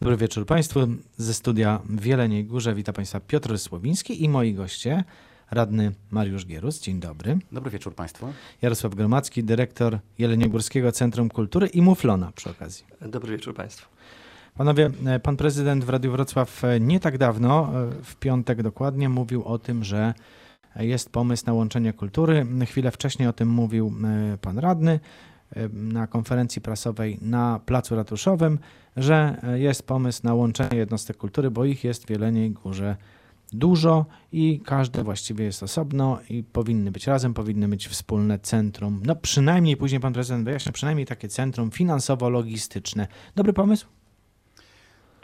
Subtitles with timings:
[0.00, 0.80] Dobry wieczór Państwu.
[1.16, 5.04] Ze studia w Jeleniej Górze wita Państwa Piotr Słowiński i moi goście,
[5.50, 6.80] radny Mariusz Gierus.
[6.80, 7.38] Dzień dobry.
[7.52, 8.32] Dobry wieczór Państwu.
[8.62, 12.84] Jarosław Gromacki, dyrektor Jeleniogórskiego Centrum Kultury i Muflona przy okazji.
[13.00, 13.88] Dobry wieczór Państwu.
[14.56, 14.90] Panowie,
[15.22, 19.58] pan prezydent w Radiu Wrocław e, nie tak dawno, e, w piątek dokładnie, mówił o
[19.58, 20.14] tym, że
[20.76, 22.46] jest pomysł na łączenie kultury.
[22.66, 25.00] Chwilę wcześniej o tym mówił e, pan radny
[25.72, 28.58] na konferencji prasowej na Placu Ratuszowym,
[28.96, 32.96] że e, jest pomysł na łączenie jednostek kultury, bo ich jest w Jeleniej Górze
[33.52, 39.02] dużo i każde właściwie jest osobno i powinny być razem, powinny mieć wspólne centrum.
[39.04, 43.06] No przynajmniej, później pan prezydent wyjaśnia, przynajmniej takie centrum finansowo-logistyczne.
[43.36, 43.86] Dobry pomysł?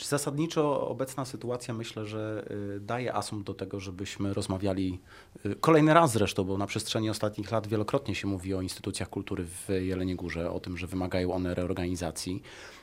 [0.00, 2.44] Czy zasadniczo obecna sytuacja myślę, że
[2.76, 5.00] y, daje asumpt do tego, żebyśmy rozmawiali
[5.46, 9.44] y, kolejny raz zresztą, bo na przestrzeni ostatnich lat wielokrotnie się mówi o instytucjach kultury
[9.44, 12.42] w Jeleniej Górze, o tym, że wymagają one reorganizacji,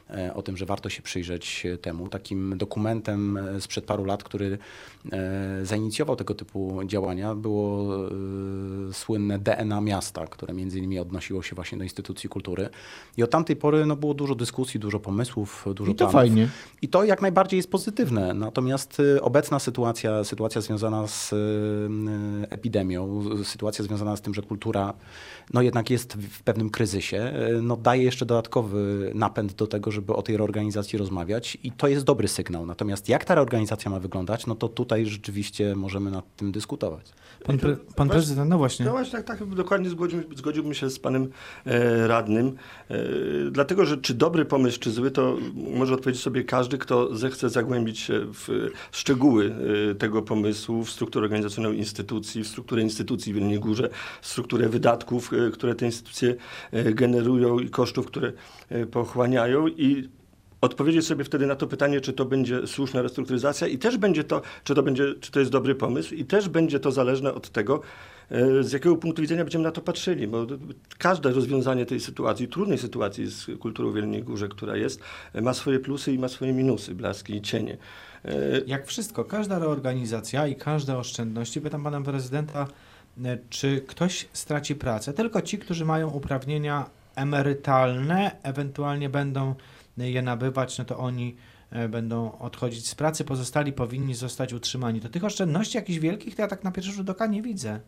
[0.10, 2.10] e, o tym, że warto się przyjrzeć temu.
[2.10, 4.58] Takim dokumentem e, sprzed paru lat, który
[5.12, 8.10] e, zainicjował tego typu działania, było e,
[8.94, 12.70] słynne DNA miasta, które między innymi odnosiło się właśnie do instytucji kultury.
[13.18, 16.14] I od tamtej pory no, było dużo dyskusji, dużo pomysłów, dużo I to planów.
[16.14, 16.50] fajnie.
[16.82, 18.34] I to jak najbardziej jest pozytywne.
[18.34, 21.38] Natomiast y, obecna sytuacja, sytuacja związana z y,
[22.50, 24.94] epidemią, sytuacja związana z tym, że kultura
[25.54, 30.14] no jednak jest w pewnym kryzysie, y, no daje jeszcze dodatkowy napęd do tego, żeby
[30.14, 32.66] o tej reorganizacji rozmawiać i to jest dobry sygnał.
[32.66, 37.06] Natomiast jak ta reorganizacja ma wyglądać, no to tutaj rzeczywiście możemy nad tym dyskutować.
[37.46, 38.86] Pan, pre, pan prezydent, no właśnie.
[38.86, 41.30] No właśnie, tak, tak dokładnie zgodziłbym, zgodziłbym się z panem
[41.66, 42.56] e, radnym.
[42.90, 42.98] E,
[43.52, 48.00] dlatego, że czy dobry pomysł, czy zły, to może odpowiedzieć sobie każdy, kto zechce zagłębić
[48.00, 49.56] się w szczegóły
[49.92, 53.90] e, tego pomysłu, w strukturę organizacyjną instytucji, w strukturę instytucji w Jeleniej Górze,
[54.22, 56.36] w strukturę wydatków, e, które te instytucje
[56.72, 58.34] e, generują i kosztów, które
[58.92, 59.68] pochłaniają.
[59.68, 60.10] I
[60.62, 64.42] odpowiedzieć sobie wtedy na to pytanie, czy to będzie słuszna restrukturyzacja i też będzie to,
[64.64, 67.82] czy to, będzie, czy to jest dobry pomysł i też będzie to zależne od tego,
[68.32, 70.48] e, z jakiego punktu widzenia będziemy na to patrzyli, bo
[70.98, 75.02] każde rozwiązanie tej sytuacji, trudnej sytuacji z kulturą w Jeleniej Górze, która jest,
[75.34, 77.78] e, ma swoje plusy i ma swoje minusy, blaski i cienie.
[78.26, 78.36] E,
[78.68, 82.68] Jak wszystko, każda reorganizacja i każde oszczędności, pytam pana prezydenta,
[83.50, 85.14] czy ktoś straci pracę?
[85.14, 89.56] Tylko ci, którzy mają uprawnienia emerytalne, ewentualnie będą
[89.98, 91.36] je nabywać, no to oni
[91.70, 95.02] e, będą odchodzić z pracy, pozostali powinni zostać utrzymani.
[95.02, 97.80] To tych oszczędności jakichś wielkich to ja tak na pierwszy rzut oka nie widzę.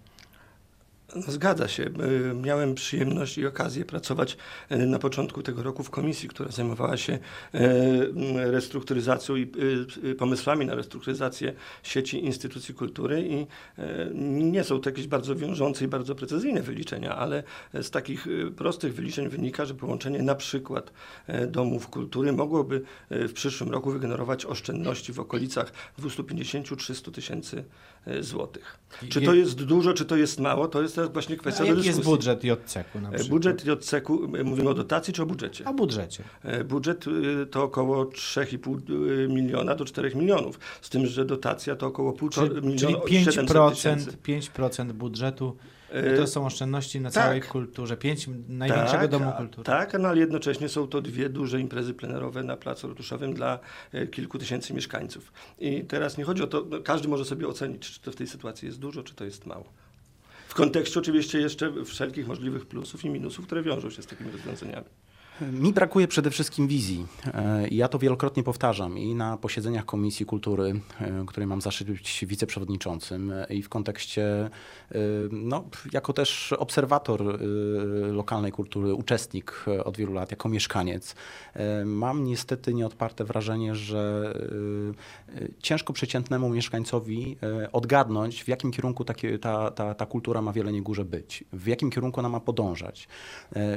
[1.15, 1.83] No, Zgadza się.
[1.83, 4.37] E, Miałem przyjemność i okazję pracować
[4.69, 7.19] e, na początku tego roku w komisji, która zajmowała się
[7.53, 9.51] e, restrukturyzacją i
[10.17, 11.53] pomysłami na restrukturyzację
[11.83, 13.47] sieci instytucji kultury i
[14.23, 17.43] nie są to jakieś bardzo wiążące i bardzo precyzyjne wyliczenia, ale
[17.73, 18.27] z takich
[18.57, 20.93] prostych wyliczeń wynika, że połączenie na przykład
[21.47, 27.63] domów kultury mogłoby w przyszłym roku wygenerować oszczędności w okolicach 250-300 tysięcy
[28.19, 28.79] złotych.
[29.09, 31.73] Czy to jest dużo, czy to jest mało, to jest teraz właśnie kwestia A do
[31.73, 32.11] jaki jest dyskusji.
[32.17, 33.29] budżet JCK-u na E, przykład?
[33.29, 35.65] Budżet JCK-u, mówimy o dotacji czy o budżecie?
[35.65, 36.23] O budżecie.
[36.43, 41.87] E, Budżet y, to około 3,5 miliona do 4 milionów, z tym, że dotacja to
[41.87, 42.49] około 1,5 Czyli,
[42.79, 44.11] czyli miliona 700 tysięcy.
[44.11, 45.55] 5%, 5% budżetu
[45.91, 47.23] E, to są oszczędności na tak.
[47.23, 47.97] całej kulturze.
[47.97, 49.65] 5 największego tak, domu kultury.
[49.65, 53.59] Tak, no ale jednocześnie są to dwie duże imprezy plenerowe na Placu Ratuszowym dla
[54.11, 55.33] kilku tysięcy mieszkańców.
[55.59, 58.27] I teraz nie chodzi o to, no, każdy może sobie ocenić, czy to w tej
[58.27, 59.73] sytuacji jest dużo, czy to jest mało.
[60.49, 64.85] W kontekście oczywiście jeszcze wszelkich możliwych plusów i minusów, które wiążą się z takimi rozwiązaniami.
[65.41, 67.05] Mi brakuje przede wszystkim wizji.
[67.33, 72.25] E, Ja to wielokrotnie powtarzam i na posiedzeniach Komisji Kultury, e, której mam zaszczyt być
[72.27, 74.49] wiceprzewodniczącym e, i w kontekście,
[75.31, 75.63] no,
[75.93, 77.39] jako też obserwator
[78.11, 81.15] lokalnej kultury, uczestnik od wielu lat, jako mieszkaniec,
[81.85, 84.33] mam niestety nieodparte wrażenie, że
[85.59, 87.37] ciężko przeciętnemu mieszkańcowi
[87.71, 91.67] odgadnąć, w jakim kierunku takie, ta, ta, ta kultura ma w Jeleniej Górze być, w
[91.67, 93.07] jakim kierunku ona ma podążać.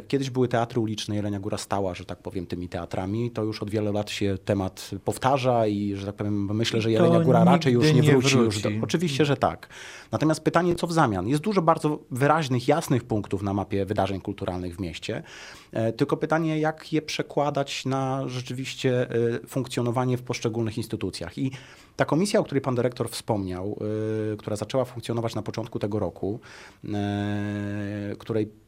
[0.08, 3.30] Kiedyś były teatry uliczne, Jelenia Góra stała, że tak powiem, tymi teatrami.
[3.30, 6.92] To już od wielu lat się temat powtarza i, że tak powiem, myślę, że To
[6.92, 8.36] Jelenia Góra raczej już nie nie wróci.
[8.36, 8.70] Już do...
[8.70, 8.84] wróci.
[8.84, 9.68] Oczywiście, że tak.
[10.12, 11.28] Natomiast pytanie, co w zamian?
[11.28, 15.22] Jest dużo bardzo wyraźnych, jasnych punktów na mapie wydarzeń kulturalnych w mieście.
[15.72, 21.38] E, Tylko pytanie, jak je przekładać na rzeczywiście e, funkcjonowanie w poszczególnych instytucjach.
[21.38, 21.50] I
[21.96, 23.78] ta komisja, o której pan dyrektor wspomniał,
[24.32, 26.40] e, która zaczęła funkcjonować na początku tego roku,
[28.18, 28.61] której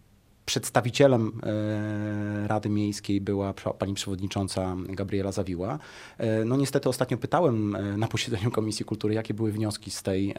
[0.46, 5.78] Przedstawicielem e, Rady Miejskiej była pani przewodnicząca Gabriela Zawiła.
[6.18, 10.34] E, No niestety ostatnio pytałem e, na posiedzeniu Komisji Kultury, jakie były wnioski z, tej,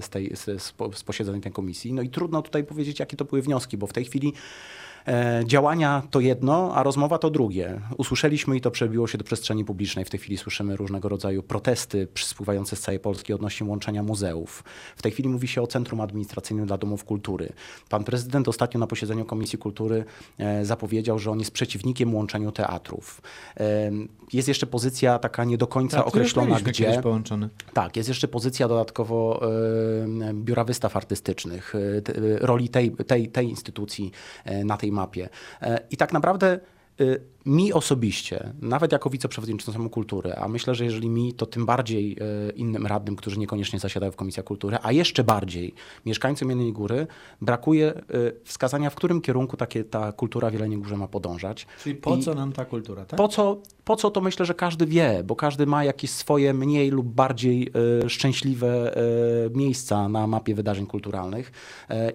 [0.00, 1.92] z, tej, z, z, po- z posiedzeń tej komisji.
[1.92, 4.32] No i trudno tutaj powiedzieć, jakie to były wnioski, bo w tej chwili
[5.44, 7.80] działania to jedno, a rozmowa to drugie.
[7.96, 10.04] Usłyszeliśmy i to przebiło się do przestrzeni publicznej.
[10.04, 14.64] W tej chwili słyszymy różnego rodzaju protesty spływające z całej Polski odnośnie łączenia muzeów.
[14.96, 17.52] W tej chwili mówi się o Centrum Administracyjnym dla Domów Kultury.
[17.88, 20.04] Pan prezydent ostatnio na posiedzeniu Komisji Kultury
[20.38, 23.22] e, zapowiedział, że on jest przeciwnikiem łączeniu teatrów.
[23.60, 23.90] E,
[24.32, 27.00] jest jeszcze pozycja taka nie do końca już określona, gdzie.
[27.02, 27.48] połączone.
[27.72, 33.48] Tak, jest jeszcze pozycja dodatkowo e, Biura Wystaw Artystycznych, e, e, roli tej, tej, tej
[33.48, 34.10] instytucji
[34.44, 35.28] e, na tej mapie.
[35.62, 36.58] E, I tak naprawdę e,
[37.48, 42.50] mi osobiście, nawet jako wiceprzewodniczącemu kultury, a myślę, że jeżeli mi, to tym bardziej e,
[42.50, 45.74] innym radnym, którzy niekoniecznie zasiadają w Komisji Kultury, a jeszcze bardziej
[46.06, 47.06] mieszkańcom Jeleniej Góry,
[47.40, 48.02] brakuje e,
[48.44, 51.66] wskazania, w którym kierunku takie, ta kultura w Jeleniej Górze ma podążać.
[51.82, 53.16] Czyli po I- co nam ta kultura, tak?
[53.16, 56.90] po co, po co to myślę, że każdy wie, bo każdy ma jakieś swoje mniej
[56.90, 57.70] lub bardziej
[58.04, 58.94] e, szczęśliwe
[59.54, 61.52] miejsca na mapie wydarzeń kulturalnych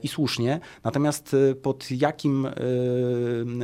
[0.04, 0.60] i słusznie.
[0.84, 2.48] Natomiast pod jakim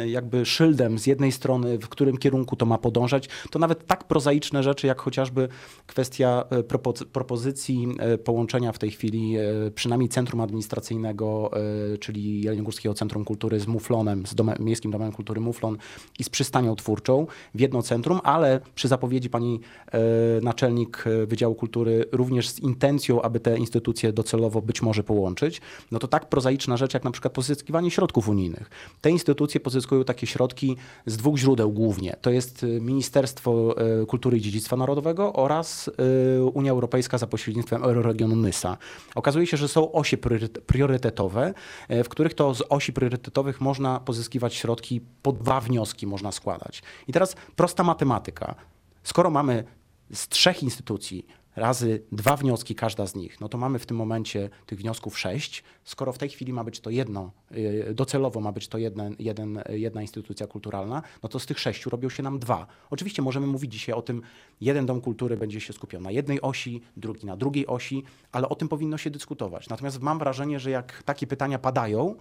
[0.06, 4.64] jakby szyldem z jednej strony, w którym kierunku to ma podążać, to nawet tak prozaiczne
[4.64, 5.48] rzeczy, jak chociażby
[5.88, 11.52] kwestia e, propo- propozycji e, połączenia w tej chwili e, przynajmniej Centrum Administracyjnego,
[12.00, 15.78] czyli Jeleniogórskiego Centrum Kultury z Muflonem, z domem, Miejskim Domem Kultury Muflon
[16.20, 19.60] i z przystanią twórczą w jedno centrum, ale przy zapowiedzi pani
[20.42, 26.08] naczelnik Wydziału Kultury również z intencją, aby te instytucje docelowo być może połączyć, no to
[26.08, 28.70] tak prozaiczna rzecz jak na przykład pozyskiwanie środków unijnych.
[29.02, 32.16] Te instytucje pozyskują takie środki z dwóch źródeł głównie.
[32.22, 35.90] To jest e, Ministerstwo e, Kultury i Dziedzictwa Narodowego oraz
[36.38, 38.78] e, Unia Europejska za pośrednictwem Euroregionu NYSA.
[39.16, 41.54] Okazuje się, że są osie prioryte- priorytetowe,
[41.90, 46.84] w których to z osi priorytetowych można pozyskiwać środki, po dwa wnioski można składać.
[47.08, 48.56] I teraz prosta matematyka.
[49.04, 49.64] Skoro mamy
[50.14, 51.26] z trzech instytucji
[51.60, 55.64] razy dwa wnioski, każda z nich, no to mamy w tym momencie tych wniosków sześć.
[55.84, 60.02] Skoro w tej chwili ma być to jedno, y, docelowo ma być to jeden, jedna
[60.02, 62.68] instytucja kulturalna, no to z tych sześciu robią się nam dwa.
[62.90, 64.22] Oczywiście możemy mówić dzisiaj o tym,
[64.62, 68.56] jeden dom kultury będzie się skupiał na jednej osi, drugi na drugiej osi, ale o
[68.56, 69.70] tym powinno się dyskutować.
[69.70, 72.16] Natomiast mam wrażenie, że jak takie pytania padają,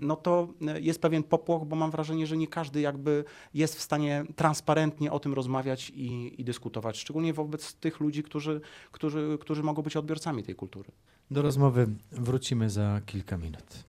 [0.00, 3.24] no to y, jest pewien popłoch, bo mam wrażenie, że nie każdy jakby
[3.54, 8.60] jest w stanie transparentnie o tym rozmawiać i, i dyskutować, szczególnie wobec tych ludzi, którzy,
[8.92, 10.90] którzy, którzy mogą być odbiorcami tej kultury.
[11.30, 13.84] Do rozmowy wrócimy za kilka minut.